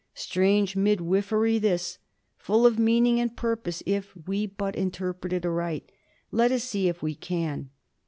[0.15, 1.99] Strange midwifery this;
[2.35, 5.91] full of meaning and purpose if we but interpret it aright.
[6.31, 7.69] Let us see if we can.